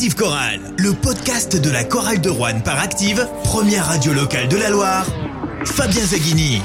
[0.00, 4.56] Active Chorale, le podcast de la chorale de Rouen par Active, première radio locale de
[4.56, 5.06] la Loire.
[5.66, 6.62] Fabien Zaghini.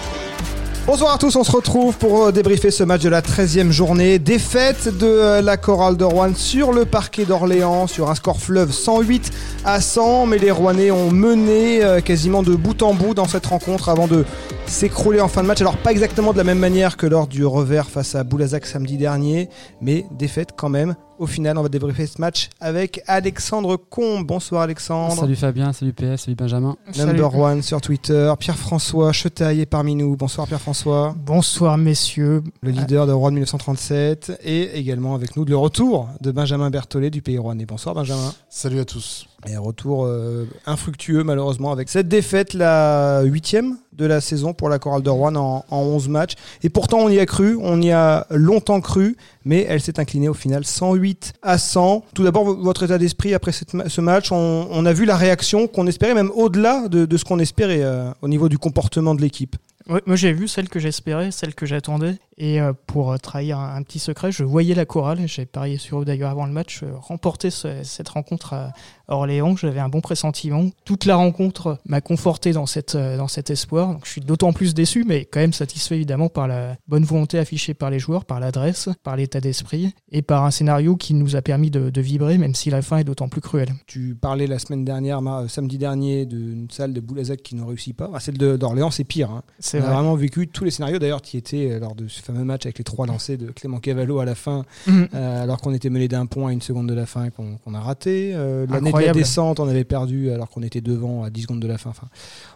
[0.88, 4.20] Bonsoir à tous, on se retrouve pour euh, débriefer ce match de la 13e journée.
[4.20, 8.72] Défaite de euh, la chorale de Rouen sur le parquet d'Orléans sur un score fleuve
[8.72, 9.30] 108
[9.66, 10.28] à 100.
[10.28, 14.08] Mais les Rouennais ont mené euh, quasiment de bout en bout dans cette rencontre avant
[14.08, 14.24] de
[14.66, 15.60] s'écrouler en fin de match.
[15.60, 18.96] Alors pas exactement de la même manière que lors du revers face à Boulazac samedi
[18.96, 19.50] dernier,
[19.82, 24.26] mais défaite quand même au final, on va débriefer ce match avec Alexandre Combe.
[24.26, 25.16] Bonsoir Alexandre.
[25.16, 26.76] Salut Fabien, salut PS, salut Benjamin.
[26.98, 28.34] Number one sur Twitter.
[28.40, 30.16] Pierre-François Chetaille est parmi nous.
[30.16, 31.16] Bonsoir Pierre-François.
[31.18, 32.44] Bonsoir messieurs.
[32.62, 34.40] Le leader de Rouen 1937.
[34.44, 37.66] Et également avec nous le retour de Benjamin Berthollet du Pays Rouennais.
[37.66, 38.34] Bonsoir Benjamin.
[38.50, 39.28] Salut à tous.
[39.48, 44.80] Et retour euh, infructueux malheureusement avec cette défaite, la huitième de la saison pour la
[44.80, 46.34] Chorale de Rouen en, en 11 matchs.
[46.64, 50.30] Et pourtant on y a cru, on y a longtemps cru, mais elle s'est inclinée
[50.30, 52.04] au final 108 à 100.
[52.14, 56.14] Tout d'abord votre état d'esprit après ce match, on, a vu la réaction qu'on espérait,
[56.14, 59.56] même au-delà de, ce qu'on espérait euh, au niveau du comportement de l'équipe.
[59.88, 62.16] Moi j'ai vu celle que j'espérais, celle que j'attendais.
[62.38, 66.02] Et euh, pour trahir un, un, petit secret, je voyais la chorale, j'ai parié sur
[66.02, 68.74] eux d'ailleurs avant le match, euh, remporter ce, cette rencontre à
[69.08, 69.56] Orléans.
[69.56, 70.70] J'avais un bon pressentiment.
[70.84, 73.94] Toute la rencontre m'a conforté dans, cette, euh, dans cet espoir.
[73.94, 77.40] Donc je suis d'autant plus déçu, mais quand même satisfait évidemment par la bonne volonté
[77.40, 81.38] affichée par les joueurs, par l'adresse, par l'état d'esprit et par un scénario qui nous
[81.38, 83.74] a permis de, de vibrer, même si la fin est d'autant plus cruelle.
[83.88, 88.10] Tu parlais la semaine dernière, samedi dernier, d'une salle de Boulazac qui ne réussit pas.
[88.10, 89.32] Enfin, celle d'Orléans, c'est pire.
[89.32, 89.44] Hein.
[89.60, 91.00] C'est On a vraiment vécu tous les scénarios.
[91.00, 94.20] D'ailleurs, qui étais lors de ce fameux match avec les trois lancers de Clément Cavallo
[94.20, 95.04] à la fin, Mmh.
[95.14, 97.76] euh, alors qu'on était mené d'un point à une seconde de la fin qu'on qu
[97.76, 98.32] a raté.
[98.36, 101.60] Euh, L'année de la descente, on avait perdu alors qu'on était devant à 10 secondes
[101.62, 101.92] de la fin.
[101.92, 102.08] Enfin,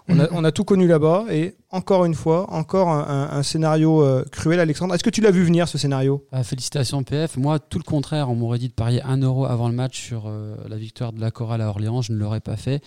[0.08, 0.20] on, Mmh.
[0.22, 4.02] a, on a tout connu là-bas et encore une fois, encore un, un, un scénario
[4.04, 4.96] euh, cruel, Alexandre.
[4.96, 6.26] Est-ce que tu l'as vu venir ce scénario?
[6.32, 7.38] Ah, Félicitations PF.
[7.38, 10.24] Moi, tout le contraire, on m'aurait dit de parier 1 euro avant le match sur
[10.28, 12.02] euh, la victoire de la chorale à Orléans.
[12.02, 12.82] Je ne l'aurais pas fait.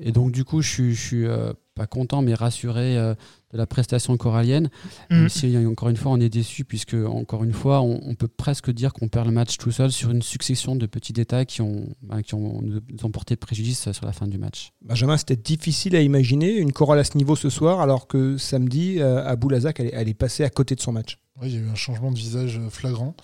[0.00, 3.14] Et donc, du coup, je suis, je suis euh, pas content, mais rassuré euh,
[3.54, 4.68] de la prestation corallienne.
[5.10, 5.16] Mmh.
[5.16, 8.28] Même si, encore une fois, on est déçu, puisque, encore une fois, on, on peut
[8.28, 11.62] presque dire qu'on perd le match tout seul sur une succession de petits détails qui
[11.62, 14.72] ont, bah, qui ont, nous ont porté préjudice sur la fin du match.
[14.84, 18.96] Benjamin, c'était difficile à imaginer une chorale à ce niveau ce soir, alors que samedi,
[18.98, 21.18] euh, à Boulazac, elle, elle est passée à côté de son match.
[21.40, 23.14] Oui, il y a eu un changement de visage flagrant.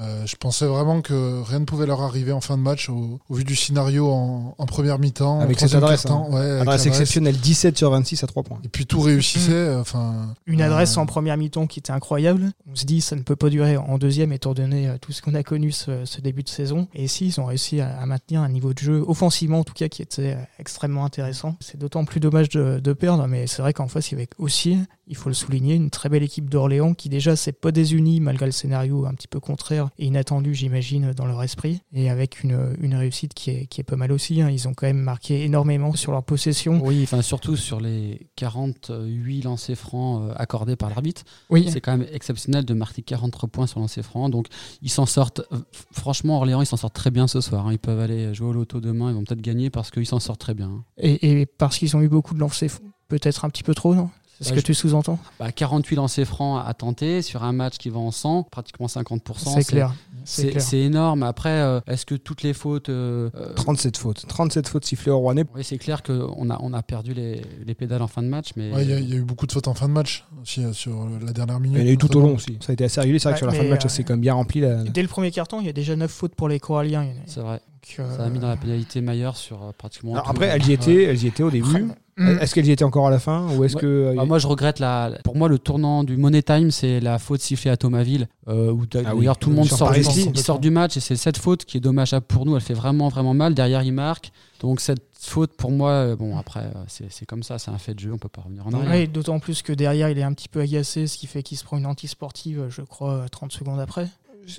[0.00, 3.20] Euh, je pensais vraiment que rien ne pouvait leur arriver en fin de match au,
[3.28, 5.40] au vu du scénario en, en première mi-temps.
[5.40, 6.26] Avec cette adresse, hein.
[6.30, 8.58] ouais, adresse exceptionnelle, 17 sur 26 à 3 points.
[8.64, 9.74] Et puis tout réussissait.
[9.76, 11.00] Enfin, Une adresse euh...
[11.00, 12.50] en première mi-temps qui était incroyable.
[12.70, 15.22] On se dit ça ne peut pas durer en deuxième étant donné euh, tout ce
[15.22, 16.88] qu'on a connu ce, ce, début de saison.
[16.94, 19.74] Et si ils ont réussi à, à, maintenir un niveau de jeu offensivement en tout
[19.74, 21.56] cas qui était extrêmement intéressant.
[21.60, 24.28] C'est d'autant plus dommage de, de perdre, mais c'est vrai qu'en face il y avait
[24.38, 28.20] aussi, il faut le souligner, une très belle équipe d'Orléans qui déjà s'est pas désunie
[28.20, 32.42] malgré le scénario un petit peu contraire et inattendu j'imagine, dans leur esprit, et avec
[32.42, 34.40] une, une réussite qui est, qui est pas mal aussi.
[34.40, 34.50] Hein.
[34.50, 36.80] Ils ont quand même marqué énormément sur leur possession.
[36.82, 41.22] Oui, enfin surtout sur les 48 lancers francs euh, accordés par l'arbitre.
[41.50, 41.68] Oui.
[41.70, 44.30] C'est quand même exceptionnel de marquer 43 points sur lancers francs.
[44.30, 44.46] Donc
[44.82, 45.58] ils s'en sortent, euh,
[45.92, 47.66] franchement, Orléans, ils s'en sortent très bien ce soir.
[47.66, 47.72] Hein.
[47.72, 50.40] Ils peuvent aller jouer au loto demain, ils vont peut-être gagner parce qu'ils s'en sortent
[50.40, 50.68] très bien.
[50.68, 50.84] Hein.
[50.98, 52.78] Et, et parce qu'ils ont eu beaucoup de lancers,
[53.08, 54.10] peut-être un petit peu trop, non?
[54.38, 57.78] C'est ce bah, que tu sous-entends bah, 48 lancers francs à tenter sur un match
[57.78, 59.54] qui va en 100, pratiquement 50%.
[59.54, 59.94] C'est clair.
[60.24, 61.22] C'est énorme.
[61.22, 62.88] Après, euh, est-ce que toutes les fautes.
[62.88, 64.24] Euh, 37 fautes.
[64.26, 65.44] 37 fautes sifflées au Rouennais.
[65.54, 68.50] Oui, c'est clair qu'on a, on a perdu les, les, pédales en fin de match.
[68.56, 68.68] Mais...
[68.68, 71.06] Il ouais, y, y, a eu beaucoup de fautes en fin de match aussi, sur
[71.24, 71.78] la dernière minute.
[71.78, 72.58] Il y en a eu tout au long aussi.
[72.60, 73.18] Ça a été assez régulier.
[73.18, 74.60] C'est vrai ouais, que sur la fin de match, euh, c'est quand même bien rempli.
[74.60, 74.82] La...
[74.82, 77.06] Dès le premier carton, il y a déjà 9 fautes pour les Coralliens.
[77.26, 77.60] C'est vrai.
[77.98, 80.14] Donc, ça a mis dans la pénalité Maillard sur euh, pratiquement.
[80.14, 81.88] Alors après, elles y, étaient, elles y étaient au début.
[82.16, 83.80] Est-ce qu'elles y étaient encore à la fin ou est-ce ouais.
[83.80, 87.18] que bah, moi je regrette la pour moi le tournant du Money Time c'est la
[87.18, 90.30] faute sifflée à Thomasville euh, où d'ailleurs ah oui, tout le monde sort du, Paris,
[90.32, 92.54] il sort du match et c'est cette faute qui est dommageable pour nous.
[92.54, 93.54] Elle fait vraiment vraiment mal.
[93.54, 94.30] Derrière il marque.
[94.60, 98.00] Donc cette faute pour moi euh, bon après c'est comme ça c'est un fait de
[98.00, 98.90] jeu on peut pas revenir en arrière.
[98.90, 101.58] ouais, d'autant plus que derrière il est un petit peu agacé ce qui fait qu'il
[101.58, 104.08] se prend une anti-sportive je crois 30 secondes après.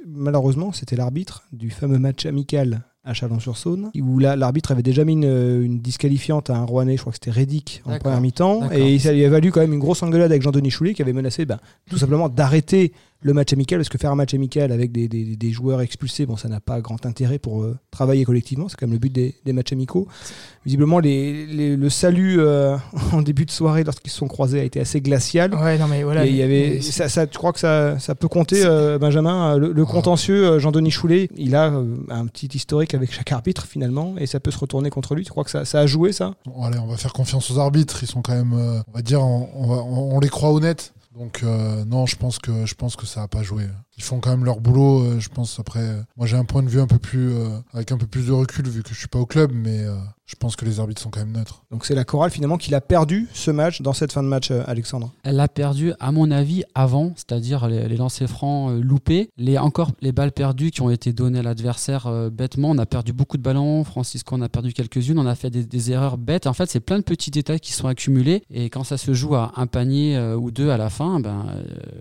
[0.06, 5.14] Malheureusement c'était l'arbitre du fameux match amical à Chalon-sur-Saône, où là, l'arbitre avait déjà mis
[5.14, 8.98] une, une, disqualifiante à un Rouennais, je crois que c'était Reddick en première mi-temps, et
[9.00, 11.46] ça lui a valu quand même une grosse engueulade avec Jean-Denis Choulet qui avait menacé
[11.46, 11.60] ben,
[11.90, 15.36] tout simplement d'arrêter le match amical, parce que faire un match amical avec des, des,
[15.36, 18.86] des joueurs expulsés, bon, ça n'a pas grand intérêt pour euh, travailler collectivement, c'est quand
[18.86, 20.08] même le but des, des matchs amicaux.
[20.66, 22.78] Visiblement, les, les, le salut euh,
[23.14, 25.56] en début de soirée, lorsqu'ils se sont croisés, a été assez glacial.
[25.56, 26.26] Ouais, non, mais voilà.
[26.26, 29.58] Et il y avait, ça, ça, tu crois que ça, ça peut compter, euh, Benjamin
[29.58, 33.66] Le, le contentieux, euh, Jean-Denis Choulet, il a euh, un petit historique avec chaque arbitre,
[33.66, 35.24] finalement, et ça peut se retourner contre lui.
[35.24, 36.34] Tu crois que ça, ça a joué, ça?
[36.46, 38.04] Bon, Allez, on va faire confiance aux arbitres.
[38.04, 40.94] Ils sont quand même, on va dire, on, on, va, on, on les croit honnêtes.
[41.16, 43.64] Donc euh, non, je pense que je pense que ça n'a pas joué.
[43.98, 45.20] ils font quand même leur boulot.
[45.20, 47.34] je pense après, moi j'ai un point de vue un peu plus
[47.74, 49.86] avec un peu plus de recul vu que je suis pas au club, mais
[50.26, 51.64] je pense que les arbitres sont quand même neutres.
[51.70, 54.50] Donc c'est la chorale finalement qui l'a perdu ce match dans cette fin de match,
[54.50, 55.14] euh, Alexandre.
[55.24, 59.92] Elle l'a perdu, à mon avis, avant, c'est-à-dire les, lancers francs euh, loupés, les encore
[60.02, 62.72] les balles perdues qui ont été données à l'adversaire euh, bêtement.
[62.72, 63.84] On a perdu beaucoup de ballons.
[63.84, 65.20] Francisco en a perdu quelques-unes.
[65.20, 66.48] On a fait des, erreurs bêtes.
[66.48, 68.44] En fait, c'est plein de petits détails qui sont accumulés.
[68.50, 71.46] Et quand ça se joue à un panier ou deux à la fin, ben,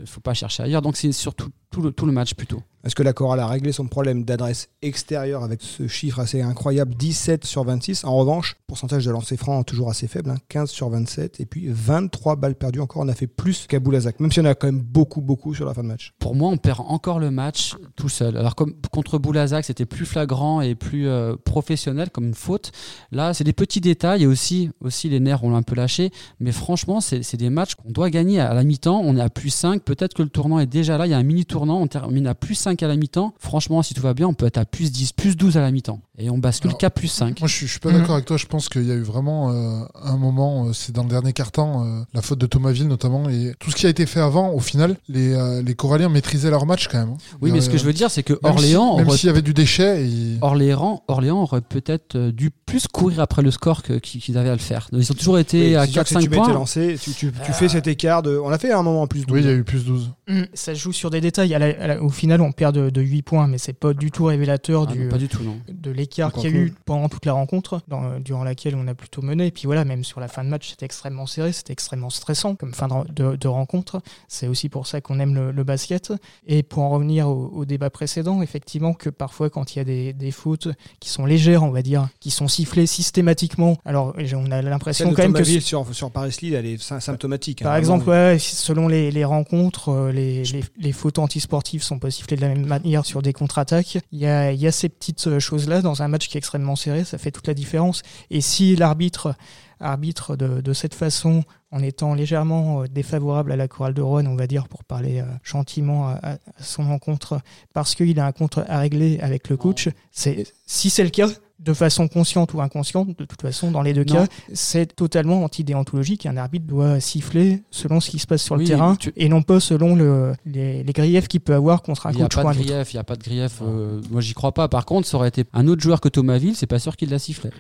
[0.01, 0.81] il faut pas chercher ailleurs.
[0.81, 2.63] Donc c'est surtout tout le, tout le match plutôt.
[2.85, 6.95] Est-ce que la chorale a réglé son problème d'adresse extérieure avec ce chiffre assez incroyable
[6.95, 10.91] 17 sur 26 En revanche, pourcentage de lancers francs toujours assez faible, 15 hein, sur
[10.91, 13.03] 27, et puis 23 balles perdues encore.
[13.03, 15.65] On a fait plus qu'à Boulazac, même si on a quand même beaucoup, beaucoup sur
[15.65, 16.13] la fin de match.
[16.19, 18.37] Pour moi, on perd encore le match tout seul.
[18.37, 22.71] Alors, comme contre Boulazac, c'était plus flagrant et plus euh, professionnel comme une faute.
[23.13, 26.11] Là, c'est des petits détails et aussi, aussi les nerfs ont un peu lâché.
[26.39, 29.01] Mais franchement, c'est des matchs qu'on doit gagner à la mi-temps.
[29.03, 29.83] On est à plus 5.
[29.83, 31.07] Peut-être que le tournant est déjà là.
[31.07, 33.35] Il y a un mini On termine à plus 5 à la mi-temps.
[33.39, 35.71] Franchement, si tout va bien, on peut être à plus 10, plus 12 à la
[35.71, 36.01] mi-temps.
[36.17, 37.41] Et on bascule qu'à plus 5.
[37.41, 38.15] Moi, je suis, suis pas d'accord mhm.
[38.15, 38.37] avec toi.
[38.37, 41.33] Je pense qu'il y a eu vraiment euh, un moment, euh, c'est dans le dernier
[41.33, 43.29] quart-temps, euh, la faute de Thomasville notamment.
[43.29, 46.67] Et tout ce qui a été fait avant, au final, les, les Coralliens maîtrisaient leur
[46.67, 47.15] match quand même.
[47.15, 47.37] Hein.
[47.41, 48.97] Oui, mais ce que je veux dire, c'est que Orléans.
[48.99, 50.09] même s'il y avait du déchet.
[50.41, 54.89] Orléans, Orléans aurait peut-être dû plus courir après le score qu'ils avaient à le faire.
[54.93, 56.53] Ils ont toujours été à 4-5 points.
[56.53, 58.39] Lancé, tu, tu, tu fais cet écart de.
[58.39, 59.35] On a fait un moment plus 12.
[59.35, 60.13] Oui, il y a eu plus 12.
[60.29, 61.57] Mm, ça joue sur des détails.
[62.01, 65.09] au final, on perd de, 8 points, mais c'est pas du tout révélateur ah du,
[65.09, 68.45] pas du tout, de l'écart qu'il y a eu pendant toute la rencontre, dans, durant
[68.45, 69.47] laquelle on a plutôt mené.
[69.47, 72.55] Et puis voilà, même sur la fin de match, c'était extrêmement serré, c'était extrêmement stressant
[72.55, 74.01] comme fin de, rencontre.
[74.29, 76.13] C'est aussi pour ça qu'on aime le, basket.
[76.47, 80.13] Et pour en revenir au, débat précédent, effectivement, que parfois, quand il y a des,
[80.13, 80.69] des, fautes
[81.01, 85.23] qui sont légères, on va dire, qui sont sifflées systématiquement, alors on a l'impression quand
[85.23, 85.45] même que.
[85.61, 87.63] Sur, sur Paris League, elle est symptomatique.
[87.63, 91.99] Hein, par exemple, ouais, selon les, les rencontres, euh, les, les, les fautes antisportives sont
[91.99, 93.99] pas sifflées de la même manière sur des contre-attaques.
[94.13, 96.39] Il y a, il y a ces petites euh, choses-là dans un match qui est
[96.39, 98.03] extrêmement serré, ça fait toute la différence.
[98.31, 99.35] Et si l'arbitre
[99.81, 104.25] arbitre de, de, cette façon, en étant légèrement euh, défavorable à la chorale de Rouen,
[104.27, 107.41] on va dire, pour parler gentiment à, son encontre,
[107.75, 111.29] parce qu'il a un compte à régler avec le coach, c'est si c'est le cas,
[111.65, 116.27] de façon consciente ou inconsciente, de toute façon, dans les deux cas, c'est totalement antidéontologique.
[116.27, 119.61] Un arbitre doit siffler selon ce qui se passe sur le terrain et non pas
[119.61, 123.05] selon le, les, griefs qu'il peut avoir contre un coach ou un Il n'y a
[123.05, 123.61] pas de grief.
[123.63, 124.69] Euh, moi, j'y crois pas.
[124.69, 127.11] Par contre, ça aurait été un autre joueur que Thomas Ville, c'est pas sûr qu'il
[127.11, 127.51] l'a sifflé.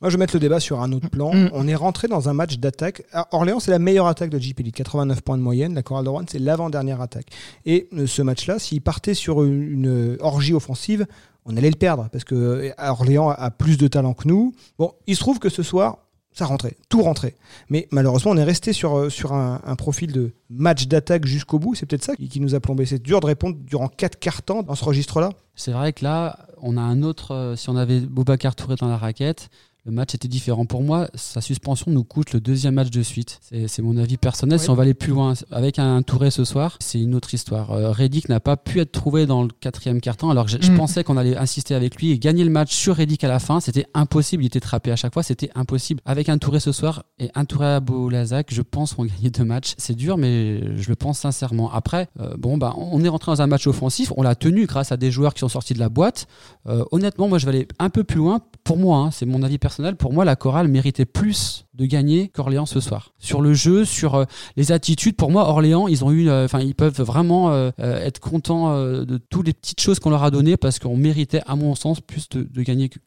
[0.00, 1.32] Moi, je vais mettre le débat sur un autre plan.
[1.32, 1.50] Mm.
[1.52, 3.04] On est rentré dans un match d'attaque.
[3.30, 5.74] Orléans, c'est la meilleure attaque de JP 89 points de moyenne.
[5.74, 7.26] La Chorale de Rouen, c'est l'avant-dernière attaque.
[7.64, 11.06] Et euh, ce match-là, s'il partait sur une orgie offensive,
[11.46, 14.54] on allait le perdre parce que euh, Orléans a plus de talent que nous.
[14.78, 15.98] Bon, il se trouve que ce soir,
[16.32, 17.36] ça rentrait, tout rentrait.
[17.68, 21.74] Mais malheureusement, on est resté sur, euh, un, profil de match d'attaque jusqu'au bout.
[21.74, 22.86] C'est peut-être ça qui, nous a plombé.
[22.86, 25.30] C'est dur de répondre durant quatre quarts temps dans ce registre-là.
[25.54, 27.32] C'est vrai que là, on a un autre.
[27.32, 29.48] Euh, si on avait Boubacar Touré dans la raquette,
[29.86, 30.64] le match était différent.
[30.64, 33.40] Pour moi, sa suspension nous coûte le deuxième match de suite.
[33.66, 34.58] C'est mon avis personnel.
[34.58, 37.72] Si on va aller plus loin avec un Touré ce soir, c'est une autre histoire.
[37.72, 40.76] Euh, Reddick n'a pas pu être trouvé dans le quatrième carton, alors je, mm.
[40.76, 43.60] pensais qu'on allait insister avec lui et gagner le match sur Reddick à la fin.
[43.60, 44.42] C'était impossible.
[44.42, 45.22] Il était trappé à chaque fois.
[45.22, 46.00] C'était impossible.
[46.06, 49.44] Avec un Touré ce soir et un Touré à Boulazac, je pense qu'on gagner deux
[49.44, 49.74] matchs.
[49.76, 51.70] C'est dur, mais je le pense sincèrement.
[51.72, 54.12] Après, euh, bon, bah, on est rentré dans un match offensif.
[54.16, 56.26] On l'a tenu grâce à des joueurs qui sont sortis de la boîte.
[56.66, 58.40] Euh, honnêtement, moi, je vais aller un peu plus loin.
[58.64, 59.73] Pour moi, hein, c'est mon avis personnel.
[59.98, 63.12] Pour moi, la chorale méritait plus de gagner qu'Orléans ce soir.
[63.18, 64.24] Sur le jeu, sur euh,
[64.56, 68.20] les attitudes, pour moi, Orléans, ils ont eu, euh, enfin, ils peuvent vraiment euh, être
[68.20, 71.74] contents de toutes les petites choses qu'on leur a données parce qu'on méritait, à mon
[71.74, 72.98] sens, plus de, gagner que.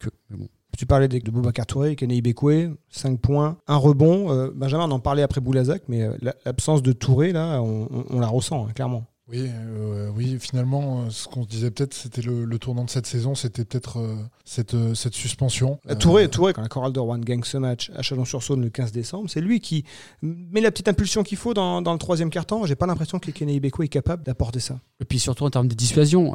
[0.78, 4.52] Tu parlais de, de Boubacar Touré, Kenny Bekwe, 5 points, un rebond.
[4.54, 6.08] Benjamin on en parlait après Boulazac, mais
[6.46, 9.06] l'absence de Touré, là, on, la ressent, hein, clairement.
[9.30, 13.06] Oui, euh, oui, finalement, euh, ce qu'on se disait peut-être, c'était le, tournant de cette
[13.06, 14.16] saison, c'était peut-être euh,
[14.46, 15.80] cette, cette suspension.
[16.00, 19.30] Touré, Touré, quand la chorale de Rouen gagne ce match à Chalon-sur-Saône le 15 décembre,
[19.30, 19.84] c'est lui qui
[20.22, 22.66] met la petite impulsion qu'il faut dans, dans, le troisième quart-temps.
[22.66, 24.80] J'ai pas l'impression que Kenny Beko est capable d'apporter ça.
[25.02, 26.34] Et puis surtout en termes de dissuasion,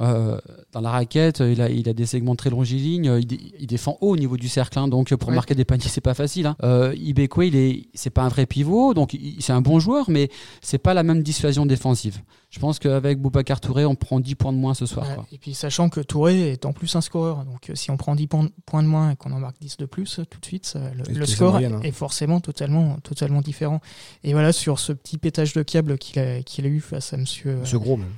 [0.72, 4.10] dans la raquette, il a, il a des segments très longilignes, il, il défend haut
[4.10, 6.54] au niveau du cercle, hein, donc pour marquer des paniers, c'est pas facile.
[6.60, 6.92] Hein.
[6.94, 10.28] Ibeko, il est, c'est pas un vrai pivot, donc c'est un bon joueur, mais
[10.60, 12.20] c'est pas la même dissuasion défensive.
[12.52, 15.06] Je pense qu'avec Boubacar Touré, on prend 10 points de moins ce soir.
[15.32, 18.14] Et puis sachant que Touré est en plus un scoreur, donc euh, si on prend
[18.14, 20.76] 10 points de moins et qu'on en marque 10 de plus, tout de suite,
[21.08, 21.80] le, score hein.
[21.82, 23.80] est forcément totalement, totalement différent.
[24.22, 27.16] Et voilà, sur ce petit pétage de câble qu'il a, qu'il a eu face à
[27.16, 27.58] monsieur.
[27.64, 28.12] Ce gros, même.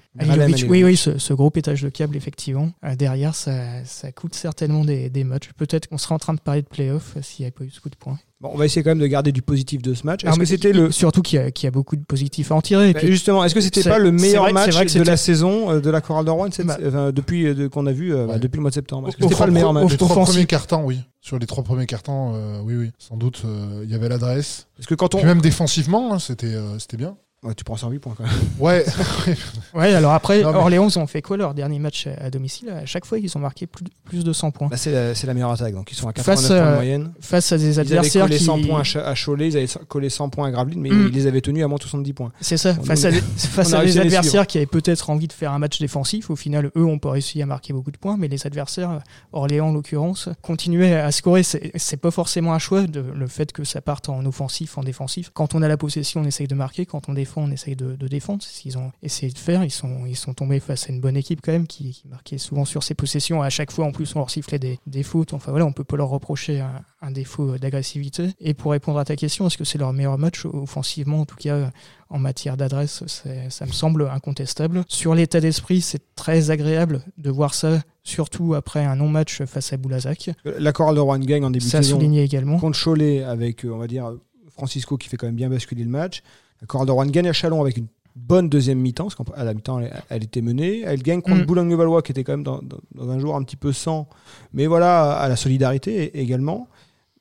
[0.68, 2.71] Oui, oui, ce, gros pétage de câble, effectivement.
[2.85, 5.50] Euh, derrière, ça, ça coûte certainement des, des matchs.
[5.56, 7.80] Peut-être qu'on sera en train de parler de playoff s'il n'y avait pas eu ce
[7.80, 8.18] coup de poing.
[8.42, 10.25] on va essayer quand même de garder du positif de ce match.
[10.25, 12.92] Est-ce que c'était le surtout qu'il y, a beaucoup de positifs à en tirer.
[12.92, 16.00] Bah, justement, est-ce que c'était pas le meilleur match de la saison euh, de la
[16.00, 17.12] Chorale de Rouen bah.
[17.12, 19.09] depuis euh, qu'on a vu euh, bah, depuis le mois de septembre?
[19.09, 19.90] Est-ce que c'était pas le meilleur match?
[19.90, 21.00] Les trois premiers cartons, oui.
[21.21, 23.42] Sur les trois premiers cartons, oui, oui, sans doute,
[23.83, 24.68] il y avait l'adresse.
[24.76, 27.16] Parce que quand on même défensivement, hein, c'était c'était bien.
[27.44, 28.32] Ouais, tu prends 108 points quand même.
[28.58, 28.86] Ouais.
[29.74, 32.70] ouais, alors après, Orléans, ils ont fait quoi leur dernier match à domicile?
[32.70, 34.68] À chaque fois, ils ont marqué plus, plus de 100 points.
[34.68, 37.12] Bah, c'est la, la, meilleure attaque, donc ils sont à 89 points de moyenne.
[37.20, 38.26] Face à des adversaires.
[38.28, 40.88] Ils avaient collé 100 points à Cholet, ils avaient collé 100 points à Gravelines, mais
[40.88, 41.08] mm.
[41.08, 42.32] ils les avaient tenus à moins de 70 points.
[42.40, 42.72] C'est ça.
[42.74, 46.30] face à, face à des adversaires qui avaient peut-être envie de faire un match défensif,
[46.30, 49.00] au final, eux ont pas réussi à marquer beaucoup de points, mais les adversaires,
[49.32, 51.42] Orléans en l'occurrence, continuaient à scorer.
[51.42, 55.30] C'est pas forcément un choix, de, le fait que ça parte en offensif, en défensif.
[55.34, 56.86] Quand on a la possession, on essaye de marquer.
[56.86, 58.42] Quand on défend, on essaye de défendre.
[58.42, 59.64] C'est ce qu'ils ont essayé de faire.
[59.64, 62.64] Ils sont, ils sont tombés face à une bonne équipe quand même qui, marquait souvent
[62.64, 63.42] sur ses possessions.
[63.42, 65.32] À chaque fois, en plus, on leur sifflait des, des fautes.
[65.32, 68.30] Enfin voilà, on peut pas leur reprocher un, défaut d'agressivité.
[68.40, 71.36] Et pour répondre à ta question, est-ce que c'est leur meilleur match offensivement, en tout
[71.36, 71.70] cas
[72.08, 73.02] en matière d'adresse,
[73.48, 74.84] ça me semble incontestable.
[74.88, 79.76] Sur l'état d'esprit, c'est très agréable de voir ça surtout après un non-match face à
[79.76, 80.30] Boulazac.
[80.44, 81.96] La chorale de Rouen gagne en début de saison.
[81.96, 82.58] souligné également.
[82.58, 84.12] Contre Cholet avec, on va dire,
[84.54, 86.22] Francisco qui fait quand même bien basculer le match.
[86.61, 89.54] La chorale de Rouen gagne à Chalon avec une bonne deuxième mi-temps, parce qu'à la
[89.54, 90.82] mi-temps, elle, était menée.
[90.84, 91.46] Elle gagne contre mm.
[91.46, 92.61] Boulogne-Valois, qui était quand même dans,
[93.08, 94.08] un jour un petit peu sans,
[94.52, 96.68] mais voilà, à la solidarité également.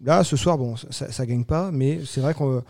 [0.03, 2.63] Là, ce soir, bon, ça, ne gagne pas, mais c'est vrai qu'on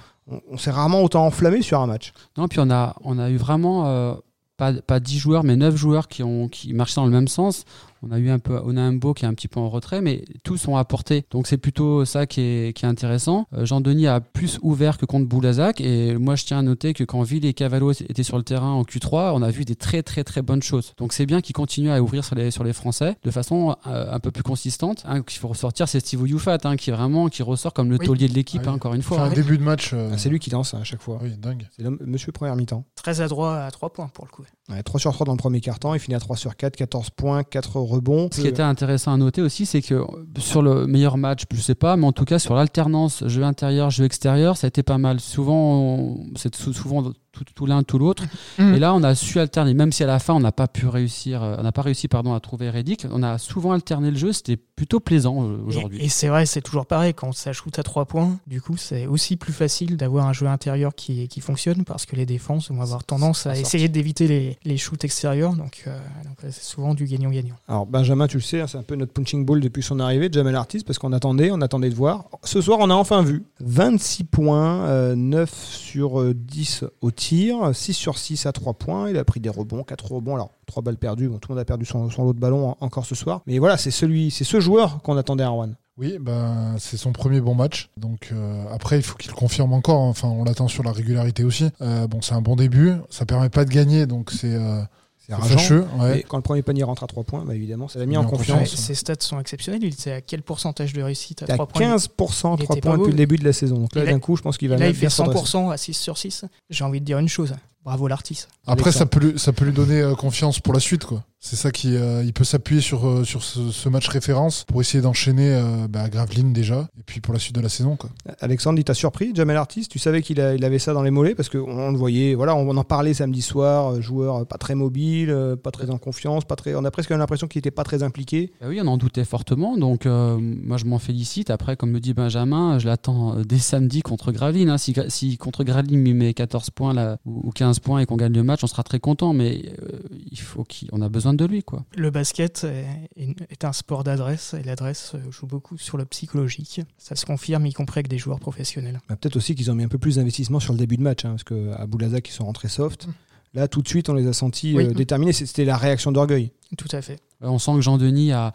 [0.57, 2.13] s'est rarement autant enflammé sur un match.
[2.37, 4.13] Non, puis on a, on a eu vraiment, euh,
[4.55, 7.65] pas, pas 10 joueurs, mais 9 joueurs qui, ont, qui marchaient dans le même sens.
[8.05, 9.69] On a eu un peu, on a un beau qui est un petit peu en
[9.69, 11.25] retrait, mais tous ont apporté.
[11.31, 13.47] Donc c'est plutôt ça qui est, qui est intéressant.
[13.53, 15.79] Euh, Jean-Denis a plus ouvert que contre Boulazac.
[15.79, 18.71] Et moi, je tiens à noter que quand Ville et Cavallo étaient sur le terrain
[18.71, 20.93] en Q3, on a vu des très, très, très bonnes choses.
[20.97, 24.13] Donc c'est bien qu'il continue à ouvrir sur les, sur les Français de façon euh,
[24.13, 25.03] un peu plus consistante.
[25.07, 28.27] Hein, qu'il faut ressortir, c'est Steve Youfat, hein, qui vraiment, qui ressort comme le taulier
[28.27, 29.21] de l'équipe, ah hein, encore une fois.
[29.21, 29.91] un début de match.
[29.93, 31.19] Euh, ah, c'est lui qui lance à chaque fois.
[31.21, 31.67] Oui, dingue.
[31.75, 32.85] C'est monsieur première mi-temps.
[32.95, 34.43] Très adroit à 3 points pour le coup.
[34.85, 35.93] 3 sur 3 dans le premier quart-temps.
[35.93, 38.29] Il finit à 3 sur 4, 14 points, 4 rebonds.
[38.31, 40.03] Ce qui était intéressant à noter aussi, c'est que
[40.37, 43.89] sur le meilleur match, je sais pas, mais en tout cas sur l'alternance jeu intérieur,
[43.89, 45.19] jeu extérieur, ça a été pas mal.
[45.19, 47.11] Souvent, c'est souvent
[47.55, 48.23] tout, l'un, tout l'autre.
[48.59, 48.75] Mm.
[48.75, 50.87] Et là, on a su alterner, même si à la fin, on n'a pas pu
[50.87, 54.17] réussir, euh, on n'a pas réussi pardon, à trouver Reddick, on a souvent alterné le
[54.17, 56.03] jeu, c'était plutôt plaisant euh, aujourd'hui.
[56.03, 59.07] Et, c'est vrai, c'est toujours pareil, quand ça shoot à trois points, du coup, c'est
[59.07, 62.81] aussi plus facile d'avoir un jeu intérieur qui, qui fonctionne parce que les défenses vont
[62.81, 65.97] avoir tendance à essayer d'éviter les, les shoots extérieurs, donc, euh,
[66.43, 67.55] c'est souvent du gagnant-gagnant.
[67.67, 70.29] Alors, Benjamin, tu le sais, hein, c'est un peu notre punching ball depuis son arrivée,
[70.31, 72.25] Jamel Artist, parce qu'on attendait, on attendait de voir.
[72.43, 78.17] Ce soir, on a enfin vu 26 points, 9 sur 10 au tir, 6 sur
[78.17, 79.09] 6 à 3 points.
[79.09, 80.35] Il a pris des rebonds, 4 rebonds.
[80.35, 81.29] Alors, 3 balles perdues.
[81.29, 83.41] Bon, tout le monde a perdu son, lot de ballon encore ce soir.
[83.47, 85.73] Mais voilà, c'est celui, c'est ce joueur qu'on attendait à Rouen.
[85.97, 87.89] Oui, ben, c'est son premier bon match.
[87.97, 90.01] Donc euh, après, il faut qu'il confirme encore.
[90.01, 91.69] Enfin, on l'attend sur la régularité aussi.
[91.81, 92.93] Euh, bon, c'est un bon début.
[93.09, 94.55] Ça permet pas de gagner, donc c'est.
[94.55, 94.81] Euh,
[95.25, 95.85] c'est rageant.
[96.27, 98.75] Quand le premier panier rentre à 3 points, bah évidemment, ça l'a mis en, confiance.
[98.75, 99.83] Ses stats sont exceptionnels.
[99.83, 103.17] Il était à quel pourcentage de réussite à 3 points 15% 3 points depuis le
[103.17, 103.77] début de la saison.
[103.77, 106.17] Donc là, d'un coup, je pense qu'il va Là, il fait 100% à 6 sur
[106.17, 106.45] 6.
[106.69, 107.53] J'ai envie de dire une chose.
[107.83, 108.47] Bravo l'artiste.
[108.65, 111.03] Après, ça peut, lui, ça peut lui donner euh, confiance pour la suite.
[111.03, 111.23] quoi.
[111.39, 115.01] C'est ça qui, euh, il peut s'appuyer sur, euh, sur ce, match référence pour essayer
[115.01, 117.97] d'enchaîner bah, Graveline déjà, et puis pour la suite de la saison.
[117.97, 118.09] Quoi.
[118.39, 119.91] Alexandre, il t'a surpris, Jamel Artiste?
[119.91, 121.35] Tu savais qu'il il avait ça dans les mollets?
[121.35, 125.71] Parce qu'on le voyait, voilà, on en parlait samedi soir, joueur pas très mobile, pas
[125.71, 128.53] très en confiance, pas très, on a presque l'impression qu'il n'était pas très impliqué.
[128.61, 131.49] Bah oui, on en doutait fortement, donc moi je m'en félicite.
[131.49, 134.69] Après, comme me dit Benjamin, je l'attends dès samedi contre Graveline.
[134.69, 134.77] Hein.
[134.77, 138.33] Si, si, contre Graveline il met 14 points là, ou 15 points et qu'on gagne
[138.33, 139.99] le match, on sera très content, mais euh,
[140.31, 141.63] il faut qu'on a besoin de lui.
[141.63, 141.85] Quoi.
[141.95, 146.81] Le basket est, un sport d'adresse et l'adresse joue beaucoup sur le psychologique.
[146.97, 148.99] Ça se confirme, y compris avec des joueurs professionnels.
[149.09, 151.25] Bah, peut-être aussi qu'ils ont mis un peu plus d'investissement sur le début de match,
[151.25, 153.07] hein, parce qu'à Boulazac, ils sont rentrés soft.
[153.07, 153.11] Mm.
[153.55, 155.31] Là, tout de suite, on les a sentis euh, déterminés.
[155.31, 156.51] C'était la réaction d'orgueil.
[156.75, 157.19] Tout à fait.
[157.43, 158.51] Euh, on sent que Jean-Denis a,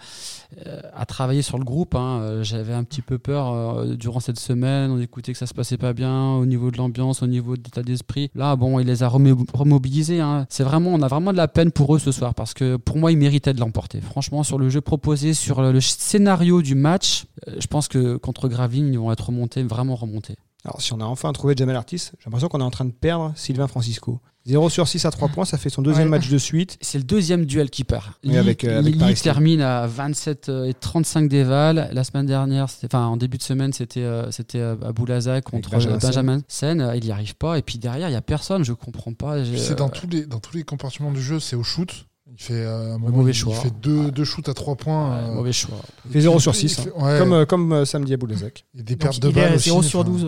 [0.67, 1.95] euh, a, travaillé sur le groupe.
[1.95, 2.41] Hein.
[2.43, 4.91] J'avais un petit peu peur durant cette semaine.
[4.91, 7.63] On écoutait que ça se passait pas bien au niveau de l'ambiance, au niveau de
[7.63, 8.33] l'état d'esprit.
[8.35, 10.21] Là, bon, il les a remobilisés.
[10.21, 10.47] Hein.
[10.49, 12.97] C'est vraiment, on a vraiment de la peine pour eux ce soir parce que pour
[12.97, 14.01] moi, ils méritaient de l'emporter.
[14.01, 18.93] Franchement, sur le jeu proposé, sur le scénario du match, je pense que contre Gravine,
[18.93, 20.35] ils vont être remontés, vraiment remontés.
[20.65, 22.91] Alors, si on a enfin trouvé Jamel Artis, j'ai l'impression qu'on est en train de
[22.91, 24.21] perdre Sylvain Francisco.
[24.49, 26.79] 0 sur 6 à 3 points, ça fait son deuxième match de suite.
[26.81, 28.05] C'est le deuxième duel qui perd.
[28.27, 28.83] avec, euh,
[29.23, 31.91] termine à 27 euh, et 35 d'éval.
[31.93, 36.41] La semaine dernière, enfin en début de semaine, c'était euh, c'était à Boulazac contre Benjamin,
[36.49, 36.93] Sen.
[36.95, 37.59] Il n'y arrive pas.
[37.59, 38.65] Et puis derrière, il n'y a personne.
[38.65, 39.45] Je comprends pas.
[39.45, 42.07] C'est dans tous les dans tous les compartiments du jeu, c'est au shoot.
[42.31, 43.55] Il fait un mauvais choix.
[43.57, 45.33] Il fait deux, deux shoots à trois points.
[45.33, 45.79] Mauvais choix.
[46.07, 46.81] Il fait 0 sur 6.
[46.99, 47.19] Hein.
[47.19, 48.67] Comme, comme samedi à Boulezec.
[48.79, 49.59] Et des pertes de balles.
[49.59, 50.27] 0 sur 12.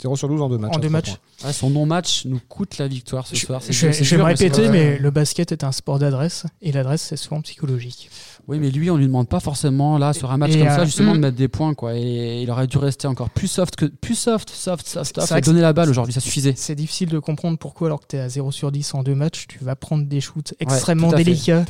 [0.00, 0.76] 0 sur 12 en deux matchs.
[0.76, 1.16] En deux matchs.
[1.52, 3.60] son non-match nous coûte la victoire ce soir.
[3.68, 7.16] Je, je vais me répéter, mais le basket est un sport d'adresse et l'adresse, c'est
[7.16, 8.10] souvent psychologique.
[8.48, 11.12] Oui, mais lui, on lui demande pas forcément là sur un match comme ça justement
[11.12, 11.20] de hmm.
[11.20, 11.94] mettre des points quoi.
[11.94, 15.40] Et il aurait dû rester encore plus soft que plus soft, soft, soft, soft et
[15.40, 16.54] donner la balle aujourd'hui, ça suffisait.
[16.56, 19.14] C'est difficile de comprendre pourquoi alors que tu es à 0 sur 10 en deux
[19.14, 21.64] matchs, tu vas prendre des shoots extrêmement délicats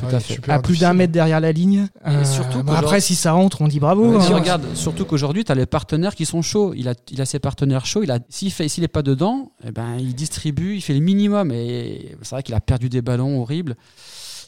[0.47, 1.87] à, plus d'un mètre derrière la ligne.
[2.07, 4.17] Euh, surtout après si ça rentre, on dit bravo.
[4.17, 4.25] Hein.
[4.33, 6.73] regarde, surtout qu'aujourd'hui tu as les partenaires qui sont chauds.
[6.75, 8.03] Il a, il a ses partenaires chauds.
[8.03, 10.99] Il a, s'il fait, s'il est pas dedans, eh ben il distribue, il fait le
[10.99, 11.51] minimum.
[11.51, 13.75] Et c'est vrai qu'il a perdu des ballons horribles.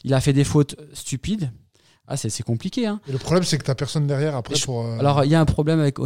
[0.04, 1.50] Il a fait des fautes stupides.
[2.06, 2.86] Ah, c'est compliqué.
[2.86, 3.00] Hein.
[3.08, 4.84] Et le problème, c'est que tu n'as personne derrière après pour.
[4.84, 5.98] Euh, Alors, il y a un problème avec.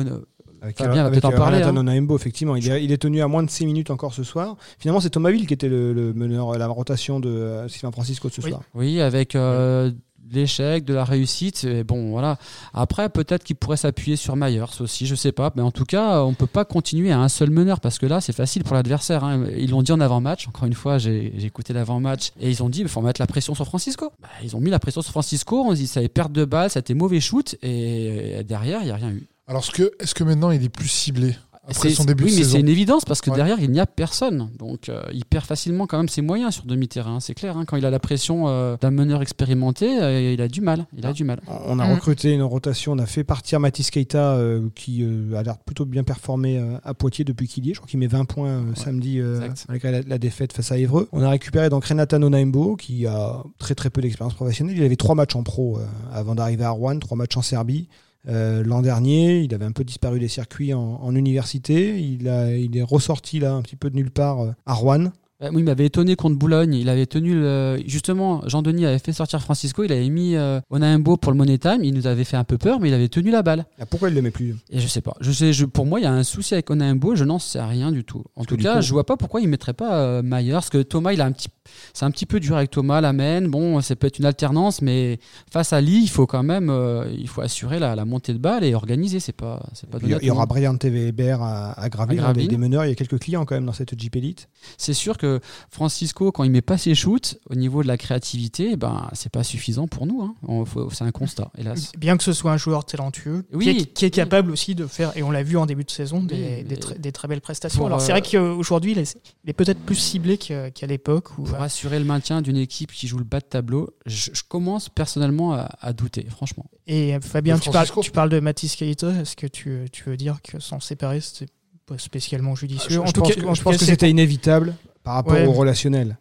[0.61, 1.63] Avec, Fabien va peut-être en parler.
[1.63, 2.07] Hein.
[2.17, 4.57] effectivement, il est, il est, tenu à moins de 6 minutes encore ce soir.
[4.79, 8.43] Finalement, c'est Thomas Ville qui était le, meneur, la rotation de euh, Sylvain Francisco ce
[8.43, 8.63] soir.
[8.75, 9.93] Oui, avec euh,
[10.35, 11.67] l'échec, de la réussite.
[11.87, 12.39] Bon, voilà.
[12.75, 15.53] Après, peut-être qu'il pourrait s'appuyer sur Myers aussi, je sais pas.
[15.57, 18.21] Mais en tout cas, on peut pas continuer à un seul meneur parce que là,
[18.21, 19.25] c'est facile pour l'adversaire.
[19.25, 19.45] Hein.
[19.57, 20.49] Ils l'ont dit en avant-match.
[20.49, 23.55] Encore une fois, j'ai écouté l'avant-match et ils ont dit il faut mettre la pression
[23.55, 24.13] sur Francisco.
[24.21, 25.65] Bah, ils ont mis la pression sur Francisco.
[25.67, 28.87] On dit ça avait perte de balle, ça a été mauvais shoot et derrière, il
[28.87, 29.27] n'y a rien eu.
[29.47, 31.35] Alors, est-ce que, est -ce que maintenant il est plus ciblé?
[31.71, 34.51] Son début oui, mais c'est une évidence parce que derrière, il n'y a personne.
[34.59, 37.21] Donc, euh, il perd facilement quand même ses moyens sur demi-terrain.
[37.21, 37.57] C'est clair.
[37.57, 37.65] Hein.
[37.67, 40.87] quand il a la pression euh, d'un meneur expérimenté, euh, il a du mal.
[40.97, 41.41] Il a du mal.
[41.47, 41.93] On a mm.
[41.93, 42.93] recruté une rotation.
[42.93, 44.39] On a fait partir Mathis Keita
[44.75, 45.05] qui
[45.37, 47.75] a l'air plutôt bien performé à Poitiers depuis qu'il y est.
[47.75, 49.21] Je crois qu'il met 20 points samedi
[49.69, 51.09] malgré la, défaite face à Évreux.
[51.13, 54.77] On a récupéré donc Renata Nonaimbo qui a très très peu d'expérience professionnelle.
[54.77, 55.79] Il avait trois matchs en pro
[56.13, 57.89] avant d'arriver à Rouen, trois matchs en Serbie.
[58.27, 62.01] Euh, l'an dernier, il avait un peu disparu des circuits en, université.
[62.01, 62.27] Il,
[62.59, 65.13] il est ressorti là un petit peu de nulle part euh, à Rouen.
[65.41, 66.75] Oui, il m'avait étonné contre Boulogne.
[66.75, 67.81] Il avait tenu le...
[67.87, 69.85] justement Jean-Denis avait fait sortir Francisco.
[69.85, 71.85] Il avait mis euh, Onaimbo pour le Money Time.
[71.85, 73.67] Il nous avait fait un peu peur, mais il avait tenu la balle.
[73.81, 75.15] Ah, pourquoi il le met plus Et je sais pas.
[75.21, 77.15] Je sais, je, pour moi, il y a un souci avec Onaimbo.
[77.15, 78.25] Je n'en sais rien du tout.
[78.35, 80.53] En tout cas, je vois pas pourquoi il mettrait pas euh, Myers.
[80.53, 81.49] Parce que Thomas, il a un petit,
[81.93, 83.01] c'est un petit peu dur avec Thomas.
[83.01, 83.43] La main.
[83.43, 87.09] Bon, ça peut être une alternance, mais face à Lee, il faut quand même, euh,
[87.17, 89.21] il faut assurer la, la, montée de balle et organiser.
[89.21, 89.99] C'est pas, c'est pas.
[90.03, 92.85] Il y, aura Brian TV Hébert à, à Graville, Des, meneurs.
[92.85, 94.49] Il y a quelques clients quand même dans cette Jeep Elite.
[94.77, 95.28] C'est sûr que
[95.71, 99.45] Francis quand il met pas ses shoots, au niveau de la créativité, ben, c'est pas
[99.45, 100.23] suffisant pour nous.
[100.23, 100.65] Hein.
[100.93, 101.93] C'est un constat, hélas.
[101.97, 105.31] Bien que ce soit un joueur talentueux, qui, est, capable aussi de faire, et on
[105.31, 106.65] l'a vu en début de saison, des,
[107.13, 107.87] très belles prestations.
[107.87, 111.33] Alors c'est vrai euh, qu'aujourd'hui, il est, peut-être plus ciblé qu'à l'époque.
[111.35, 114.89] Pour euh, assurer le maintien d'une équipe qui joue le bas de tableau, je, commence
[114.89, 116.67] personnellement à, douter, franchement.
[116.87, 119.11] Et euh, Fabien, tu parles, tu parles de Mathis Keita.
[119.21, 121.49] Est-ce que tu, tu veux dire que s'en séparer, c'est
[121.87, 123.01] pas spécialement judicieux?
[123.01, 124.75] en je, tout pense cas, que, je pense que c'était inévitable
[125.09, 126.19] par rapport au relationnel.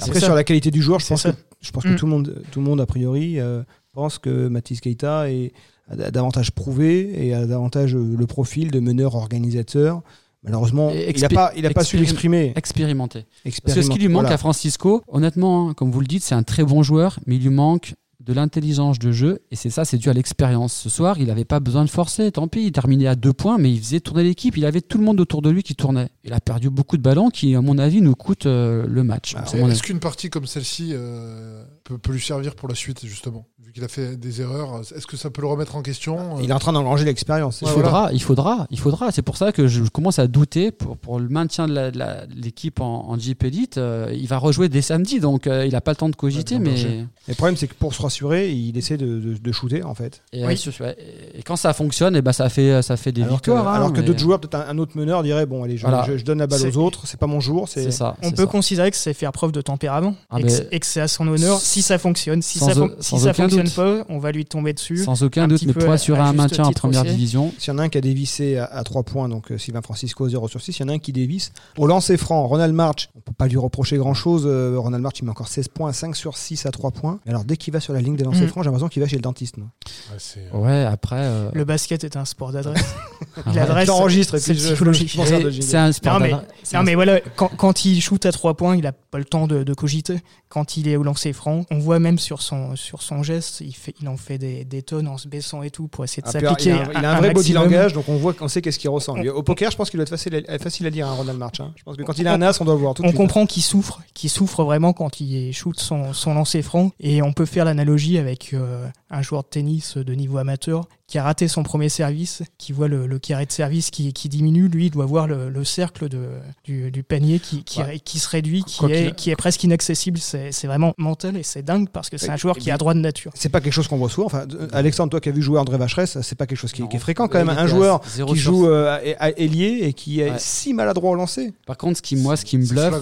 [0.00, 1.28] Après, sur la qualité du joueur, je pense, que,
[1.60, 1.96] je pense que mm.
[1.96, 5.52] tout, le monde, tout le monde, a priori, euh, pense que Mathis Keita est,
[5.90, 10.02] a davantage prouvé et a davantage euh, le profil de meneur organisateur.
[10.42, 12.54] Malheureusement, il n'a pas, il a pas su l'exprimer.
[12.56, 13.26] Expérimenté.
[13.44, 16.34] Parce que ce qui lui manque à Francisco, honnêtement, hein, comme vous le dites, c'est
[16.34, 19.84] un très bon joueur, mais il lui manque de l'intelligence de jeu et c'est ça,
[19.84, 20.74] c'est dû à l'expérience.
[20.74, 23.58] Ce soir, il n'avait pas besoin de forcer, tant pis, il terminait à deux points,
[23.58, 26.08] mais il faisait tourner l'équipe, il avait tout le monde autour de lui qui tournait.
[26.24, 29.34] Il a perdu beaucoup de ballons qui, à mon avis, nous coûtent euh, le match.
[29.34, 33.46] Bah, est-ce qu'une partie comme celle-ci euh, peut, peut, lui servir pour la suite, justement
[33.64, 36.50] Vu qu'il a fait des erreurs, est-ce que ça peut le remettre en question Il
[36.50, 37.60] est en train d'engranger l'expérience.
[37.62, 39.12] il, faudra, il faudra, il faudra.
[39.12, 41.90] C'est pour ça que je commence à douter pour, pour le maintien de
[42.34, 43.78] l'équipe en, en Jeep Elite.
[43.78, 46.58] Euh, il va rejouer dès samedi, donc il n'a pas le temps de cogiter.
[46.58, 47.06] mais...
[47.28, 50.22] Le problème, c'est que pour se rassurer, il essaie de, de, shooter en fait.
[50.32, 53.68] Et, et, quand ça fonctionne, et eh ben ça fait ça fait des victoires.
[53.68, 56.38] Hein, alors que d'autres joueurs, peut-être un, autre meneur dirait bon allez, je, je, donne
[56.38, 57.68] la balle aux autres, c'est pas mon jour.
[57.68, 58.16] C'est ça.
[58.22, 61.26] On peut considérer que c'est faire preuve de tempérament ah, et, que, c'est à son
[61.28, 62.42] honneur si ça fonctionne.
[62.42, 64.98] Si ça, si ça fonctionne pas, on va lui tomber dessus.
[64.98, 67.52] Sans aucun doute, mais pour assurer un maintien en première division.
[67.58, 70.28] S'il y en a un qui a dévissé à, 3 points, donc euh, Sylvain Francisco
[70.28, 71.52] 0 sur 6, il y en a un qui dévisse.
[71.78, 74.44] Au lancer franc, Ronald March, on peut pas lui reprocher grand chose.
[74.46, 77.20] Euh, Ronald March, il met encore 16 points, 5 sur 6 à 3 points.
[77.26, 78.48] Alors dès qu'il va sur la ligne des lancers mm.
[78.48, 79.56] francs, j'ai l'impression qu'il va chez le dentiste.
[79.56, 81.50] Ouais, ouais, après.
[81.52, 82.94] Le basket est un sport d'adresse.
[83.54, 86.72] L'adresse, j'enregistre et puis je, C'est un sport d'adresse.
[86.74, 89.74] Non, mais voilà, quand, il shoot à 3 points, il a pas le temps de,
[89.74, 90.18] cogiter.
[90.48, 93.72] Quand il est au lancer franc, on voit même sur son, sur son geste, il,
[93.72, 96.28] fait, il en fait des, des tonnes en se baissant et tout pour essayer de
[96.28, 96.70] ah, s'appliquer.
[96.70, 99.16] Il, a un, vrai body langage, donc on voit qu'on sait qu'est-ce qu'il ressent.
[99.16, 101.60] Au poker, je pense qu'il doit être facile, facile à dire, un hein, Ronald March.
[101.60, 101.72] Hein.
[101.76, 103.62] Je pense que quand il a un as, on doit voir tout On comprend qu'il
[103.62, 106.90] souffre, qu'il souffre vraiment quand il shoot son, son lancer franc.
[107.00, 111.18] Et on peut faire l'analogie avec, euh, un joueur de tennis de niveau amateur qui
[111.18, 114.86] a raté son premier service, qui voit le, carré de service qui, qui, diminue, lui
[114.86, 116.28] il doit voir le, cercle de,
[116.64, 120.18] du, panier qui, qui, qui, se réduit, qui est, qui est presque inaccessible.
[120.18, 123.00] C'est vraiment mental et c'est dingue parce que c'est un joueur qui a droit de
[123.00, 123.32] nature.
[123.34, 124.26] C'est pas quelque chose qu'on voit souvent.
[124.26, 126.98] Enfin, Alexandre, toi qui as vu jouer André Vacheresse, c'est pas quelque chose qui, est
[126.98, 127.48] fréquent quand même.
[127.48, 131.52] Un joueur qui joue euh, à ailier et qui est si maladroit au lancer.
[131.66, 132.94] Par contre, ce qui, moi, ce qui me bluffe,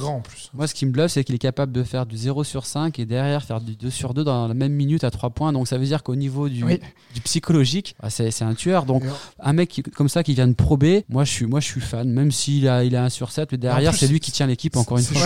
[0.55, 2.99] moi, ce qui me bluffe, c'est qu'il est capable de faire du 0 sur 5
[2.99, 5.53] et derrière faire du 2 sur 2 dans la même minute à 3 points.
[5.53, 8.85] Donc ça veut dire qu'au niveau du, du psychologique, bah, c'est un tueur.
[8.85, 9.05] Donc
[9.41, 12.09] un mec comme ça qui vient de prober, moi je suis, moi, je suis fan,
[12.09, 14.77] même s'il a, il a un sur 7, mais derrière, c'est lui qui tient l'équipe
[14.77, 15.17] encore une fois.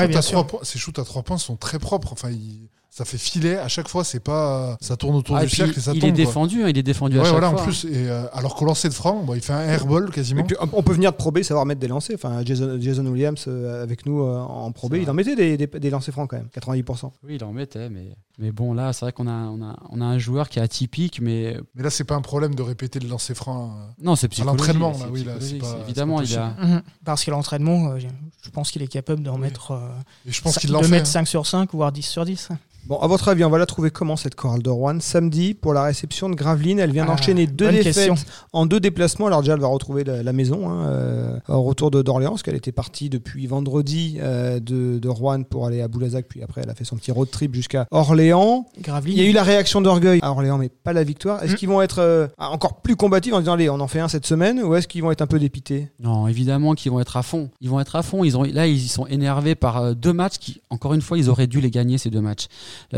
[0.63, 2.13] Ses shoots à 3 points sont très propres.
[2.13, 4.05] Enfin, il ça fait filet à chaque fois.
[4.05, 6.11] C'est pas, ça tourne autour ah, du cercle et ça il tombe.
[6.11, 7.63] Est défendu, hein, il est défendu à chaque voilà, fois.
[7.63, 10.47] En plus, et, euh, alors qu'au lancer de franc, il fait un airball quasiment.
[10.75, 12.17] on peut venir de probé, savoir mettre des lancers.
[12.17, 15.91] Enfin, Jason, Jason Williams euh, avec nous euh, en probé, il en mettait des, des,
[15.91, 17.11] lancers francs quand même, 90%.
[17.25, 20.03] Oui, il en mettait, mais, mais bon, là, c'est vrai qu'on a, on a, on
[20.03, 21.57] a un joueur qui est atypique, mais.
[21.75, 23.75] Mais là, c'est pas un problème de répéter le lancer franc.
[24.03, 24.77] non, c'est psychologique.
[24.77, 26.55] l'entraînement, oui, là, pas, évidemment, il a.
[26.61, 26.83] Mhm.
[27.07, 29.81] Parce que l'entraînement, je pense qu'il est capable d'en mettre.
[30.29, 31.25] Et je pense qu'il de mettre 5 hein.
[31.25, 32.51] sur 5, voire 10 sur 10.
[32.85, 34.99] Bon, à votre avis, on va la trouver comment cette chorale de Rouen?
[34.99, 38.11] Samedi, pour la réception de Gravelines, elle vient ah, d'enchaîner deux défaites
[38.53, 39.29] en deux déplacements.
[39.29, 42.57] Alors déjà, elle va retrouver la, maison hein, euh, au retour de d'Orléans, parce qu'elle
[42.57, 46.71] était partie depuis vendredi euh, de, de, Rouen pour aller à Boulazac, puis après elle
[46.71, 48.67] a fait son petit road trip jusqu'à Orléans.
[48.81, 49.17] Gravelines.
[49.17, 51.41] Il y a eu la réaction d'orgueil à Orléans, mais pas la victoire.
[51.45, 51.57] Est-ce mm.
[51.57, 54.27] qu'ils vont être euh, encore plus combatifs en disant allez, on en fait un cette
[54.27, 55.89] semaine, ou est-ce qu'ils vont être un peu dépités?
[56.01, 57.51] Non, évidemment qu'ils vont être à fond.
[57.61, 58.25] Ils vont être à fond.
[58.25, 61.47] Ils ont, là, ils sont énervés par deux matchs qui, encore une fois, ils auraient
[61.47, 62.49] dû les gagner ces deux matchs.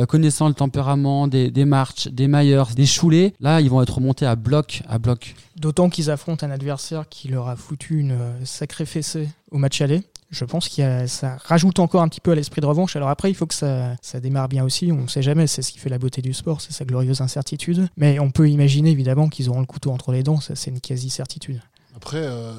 [0.07, 4.37] Connaissant tempérament des, des March, des Myers, des Choulets, là, ils vont être remontés à
[4.37, 5.35] bloc, à bloc.
[5.57, 9.81] D'autant qu'ils affrontent un adversaire qui leur a foutu une euh, sacrée fessée au match
[9.81, 10.03] aller.
[10.31, 12.97] Je pense que ça rajoute encore un petit peu à l'esprit de revanche.
[12.97, 14.91] Alors après, il faut que ça, ça démarre bien aussi.
[14.91, 17.21] On ne sait jamais, c'est ce qui fait la beauté du sport, c'est sa glorieuse
[17.21, 17.89] incertitude.
[17.97, 20.81] Mais on peut imaginer évidemment qu'ils auront le couteau entre les dents, ça c'est une
[20.81, 21.61] quasi-certitude.
[21.95, 22.53] Après, euh,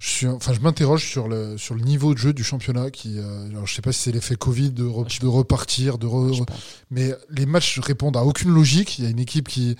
[0.00, 2.90] je suis, enfin, je m'interroge sur le sur le niveau de jeu du championnat.
[2.90, 6.08] Qui, euh, alors, je sais pas si c'est l'effet Covid de, de repartir, de
[6.90, 8.98] mais les matchs répondent à aucune logique.
[8.98, 9.76] Il y a une équipe qui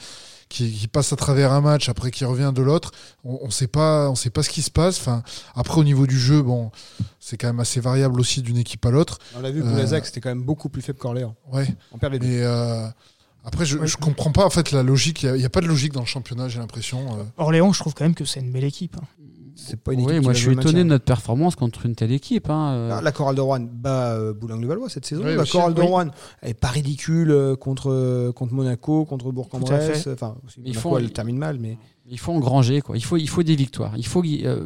[0.48, 2.92] qui, passe à travers un match après qui revient de l'autre.
[3.24, 4.98] On, ne sait pas, on sait pas ce qui se passe.
[4.98, 5.22] Enfin,
[5.55, 6.70] après au niveau du jeu, bon,
[7.20, 9.18] c'est quand même assez variable aussi d'une équipe à l'autre.
[9.37, 11.35] On l'a vu, pour euh, c'était quand même beaucoup plus faible qu'Orléans.
[11.53, 11.66] Ouais.
[11.92, 12.27] On perd les deux.
[12.29, 12.88] Euh,
[13.44, 15.22] après, je, je comprends pas en fait la logique.
[15.22, 17.27] Il n'y a, pas de logique dans le championnat, j'ai l'impression.
[17.37, 18.96] Orléans, je trouve quand même que c'est une belle équipe.
[18.96, 19.07] Hein
[19.83, 22.49] pas une oui, moi je suis étonné de notre performance contre une telle équipe.
[22.51, 22.90] Hein, euh.
[22.92, 25.25] ah, la Chorale de Rouen bat euh, Boulogne-le-Valois cette saison.
[25.25, 26.09] la Chorale de Rouen
[26.42, 30.09] est pas ridicule euh, contre, contre Monaco, contre Bourg-en-Bresse.
[30.12, 31.79] Enfin, il faut, elle termine mal, mais.
[32.11, 32.97] Il faut engranger, quoi.
[32.97, 33.92] Il faut, il faut des victoires.
[33.99, 34.23] Il faut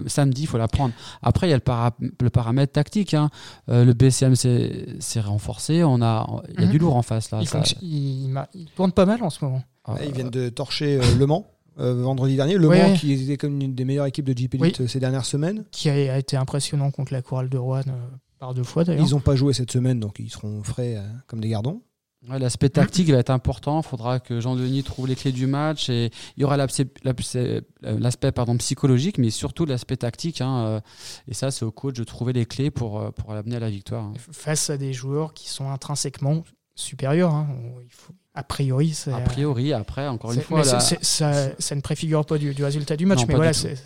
[0.06, 0.94] samedi, il faut la prendre.
[1.22, 3.14] Après, il y a le, le paramètre tactique.
[3.14, 3.30] Hein.
[3.66, 5.82] le BCM s'est renforcé.
[5.82, 6.24] On a,
[6.56, 6.82] il y a du mhm.
[6.82, 7.40] lourd en face là.
[7.82, 9.62] Il, il, tourne pas mal en ce moment.
[10.04, 11.48] ils viennent de torcher Le Mans.
[11.78, 12.56] Euh, vendredi dernier.
[12.56, 15.64] Le Mans, qui était comme une des meilleures équipes de Elite euh, ces dernières semaines.
[15.70, 17.92] Qui a, été impressionnant contre la chorale de Rouen euh,
[18.38, 19.06] par deux fois d'ailleurs.
[19.06, 21.82] Ils n'ont pas joué cette semaine, donc ils seront frais comme des gardons.
[22.28, 23.80] L'aspect tactique va être important.
[23.80, 25.88] Il faudra que Jean-Denis trouve les clés du match.
[25.88, 30.40] Et il y aura l'aspect pardon, psychologique, mais surtout l'aspect tactique.
[30.40, 30.82] Hein,
[31.26, 34.04] et ça, c'est au coach de trouver les clés pour, pour l'amener à la victoire.
[34.04, 34.14] Hein.
[34.30, 36.44] Face à des joueurs qui sont intrinsèquement
[36.76, 37.34] supérieurs.
[37.34, 37.48] Hein.
[37.82, 40.64] Il faut, a priori, A priori, après, encore une fois.
[40.64, 43.76] ça, ça, ne préfigure pas du, résultat du match, mais voilà, c'est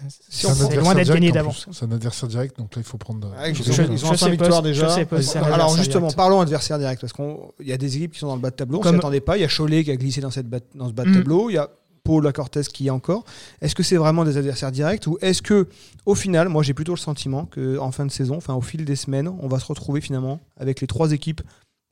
[0.77, 1.67] loin d'être gagné d'avance.
[1.73, 3.33] C'est un adversaire direct, donc là, il faut prendre.
[3.49, 4.95] ils ont, ils victoire déjà.
[5.43, 8.41] Alors, justement, parlons adversaire direct, parce qu'il y a des équipes qui sont dans le
[8.41, 9.37] bas de tableau, on ne s'y attendait pas.
[9.37, 11.15] Il y a Cholet qui a glissé dans, cette dans ce bas de mm.
[11.15, 11.51] tableau.
[11.51, 11.69] Il y a
[12.05, 13.25] Paul Cortez qui y est encore.
[13.61, 15.67] Est-ce que c'est vraiment des adversaires directs ou est-ce que,
[16.05, 18.95] au final, moi j'ai plutôt le sentiment qu'en fin de saison, enfin au fil des
[18.95, 21.43] semaines, on va se retrouver finalement avec les trois équipes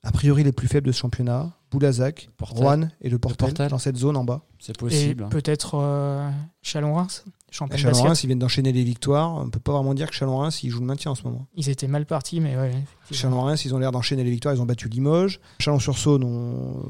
[0.04, 3.96] a priori les plus faibles de ce championnat, Boulazac, Rouen et le Portel, dans cette
[3.96, 4.42] zone en bas.
[4.58, 5.28] C'est possible.
[5.28, 6.30] peut-être euh,
[6.62, 9.36] Chalon-Reims Chalon-Reims, ils viennent d'enchaîner les victoires.
[9.36, 11.46] On peut pas vraiment dire que Chalon-Reims, ils jouent le maintien en ce moment.
[11.54, 12.72] Ils étaient mal partis, mais ouais.
[13.10, 14.54] Chalon-Reims, ils ont l'air d'enchaîner les victoires.
[14.54, 15.40] Ils ont battu Limoges.
[15.60, 16.24] Chalon-sur-Saône,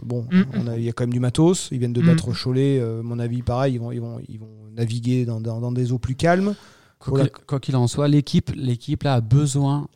[0.02, 0.74] bon, mm.
[0.76, 1.68] il y a quand même du matos.
[1.70, 2.06] Ils viennent de mm.
[2.06, 2.78] battre Cholet.
[2.80, 5.98] Euh, mon avis, pareil, ils vont, ils vont, ils vont naviguer dans, dans, des eaux
[5.98, 6.54] plus calmes.
[6.98, 9.88] Quoi qu'il en soit, l'équipe, l'équipe là a besoin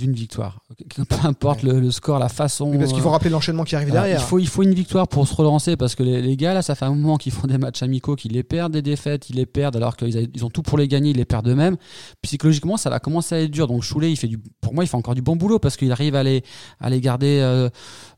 [0.00, 0.60] d'une victoire.
[1.08, 2.76] Peu importe le, score, la façon.
[2.78, 4.20] parce qu'il faut euh, rappeler l'enchaînement qui arrive derrière.
[4.20, 6.74] Il faut, il faut une victoire pour se relancer parce que les, gars, là, ça
[6.74, 9.46] fait un moment qu'ils font des matchs amicaux, qu'ils les perdent des défaites, ils les
[9.46, 11.76] perdent alors qu'ils ils ont tout pour les gagner, ils les perdent eux-mêmes.
[12.22, 13.66] Psychologiquement, ça va commencer à être dur.
[13.66, 15.92] Donc Choulet, il fait du, pour moi, il fait encore du bon boulot parce qu'il
[15.92, 16.42] arrive à les,
[16.80, 17.68] à les garder euh,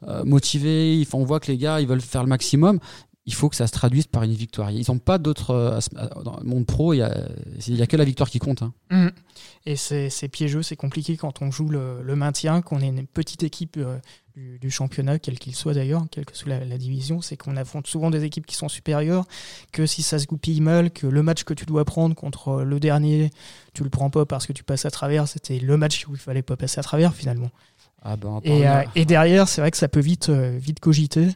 [0.09, 0.99] euh, motivés.
[0.99, 2.79] Il on voit que les gars, ils veulent faire le maximum
[3.25, 4.71] il faut que ça se traduise par une victoire.
[4.71, 5.79] Ils n'ont pas d'autres.
[6.25, 8.63] dans le monde pro, il n'y a, a, que la victoire qui compte.
[8.63, 8.73] Hein.
[8.91, 9.09] Mmh.
[9.65, 13.77] Et c'est piégeux, c'est compliqué quand on joue le, maintien, qu'on est une petite équipe
[13.77, 13.99] euh,
[14.35, 17.21] du, championnat, quel qu'il soit d'ailleurs, quelle que soit la, division.
[17.21, 19.25] C'est qu'on affronte souvent des équipes qui sont supérieures,
[19.71, 22.81] que si ça se goupille mal, que le match que tu dois prendre contre le
[22.81, 23.31] dernier,
[23.73, 25.29] tu le prends pas parce que tu passes à travers.
[25.29, 27.51] C'était le match où il fallait pas passer à travers finalement.
[28.05, 31.29] Ah ben, et, euh, et, derrière, c'est vrai que ça peut vite, euh, vite cogiter.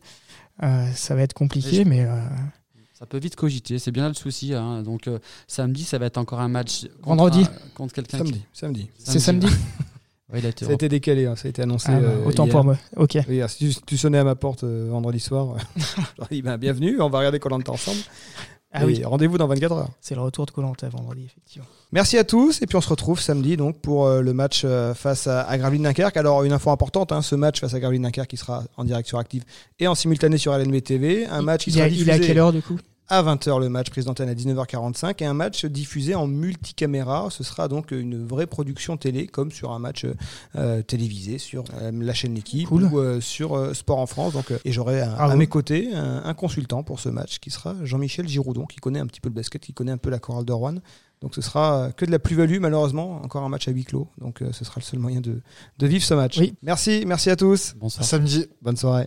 [0.60, 2.06] Ça va être compliqué, mais.
[2.98, 4.54] Ça peut vite cogiter, c'est bien le souci.
[4.54, 4.82] Hein.
[4.82, 8.16] Donc euh, samedi, ça va être encore un match vendredi contre quelqu'un.
[8.16, 8.90] Samedi, samedi.
[8.96, 9.48] C'est samedi.
[10.58, 11.36] ça a été décalé, hein.
[11.36, 11.88] ça a été annoncé.
[11.90, 12.78] Ah, euh, autant pour moi.
[12.96, 13.18] Ok.
[13.48, 15.58] si tu, sonnais à ma porte euh, vendredi soir,
[16.16, 18.00] j'aurais dit ben, bienvenue, on va regarder Colanta ensemble.
[18.76, 19.02] Ah oui.
[19.04, 19.90] Rendez-vous dans 24 heures.
[20.00, 21.66] C'est le retour de Colanta vendredi, effectivement.
[21.92, 25.56] Merci à tous et puis on se retrouve samedi donc pour le match face à,
[25.56, 26.16] Gravelines Dunkerque.
[26.16, 29.08] Alors une info importante, hein, ce match face à Gravelines Dunkerque qui sera en direct
[29.08, 29.44] sur Active
[29.78, 31.26] et en simultané sur LNB TV.
[31.26, 32.04] Un match qui sera diffusé.
[32.04, 32.78] Il est à quelle heure du coup?
[33.08, 37.28] À 20h le match, prise d'antenne à 19h45 et un match diffusé en multicaméra.
[37.30, 40.06] Ce sera donc une vraie production télé comme sur un match
[40.56, 44.32] euh, télévisé sur euh, la chaîne L'équipe ou euh, sur Sport en France.
[44.32, 48.66] Donc, et j'aurai à mes côtés un, consultant pour ce match qui sera Jean-Michel Giroudon
[48.66, 50.74] qui connaît un petit peu le basket, qui connaît un peu la chorale de Rouen.
[51.22, 54.08] Donc ce sera que de la plus-value malheureusement, encore un match à huis clos.
[54.18, 55.40] Donc ce sera le seul moyen de,
[55.78, 56.38] de vivre ce match.
[56.38, 56.54] Oui.
[56.62, 57.74] Merci, merci à tous.
[57.78, 58.04] Bonsoir.
[58.04, 58.46] samedi.
[58.60, 59.06] Bonne soirée.